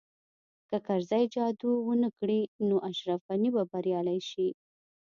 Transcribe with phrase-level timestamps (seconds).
[0.69, 4.47] که کرزی جادو ونه کړي نو اشرف غني به بریالی شي